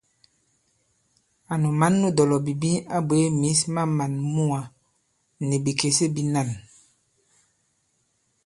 [1.51, 4.61] Ànu mǎn nu dɔ̀lɔ̀bìbi a bwě mǐs ma màn muwā
[5.47, 6.49] nì bìkèse bīnân.